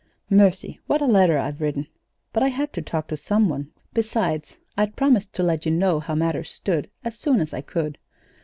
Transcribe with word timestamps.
"Mercy, 0.31 0.79
what 0.87 0.99
a 0.99 1.05
letter 1.05 1.37
I've 1.37 1.61
written! 1.61 1.85
But 2.33 2.41
I, 2.41 2.47
had 2.47 2.73
to 2.73 2.81
talk 2.81 3.07
to 3.09 3.15
some 3.15 3.49
one; 3.49 3.71
besides, 3.93 4.57
I'd 4.75 4.95
promised 4.95 5.35
I 5.35 5.35
to 5.35 5.43
let 5.43 5.63
you 5.63 5.71
know 5.71 5.99
how 5.99 6.15
matters 6.15 6.49
stood 6.49 6.89
as 7.05 7.19
soon 7.19 7.39
as 7.39 7.53
I 7.53 7.61
could. 7.61 7.99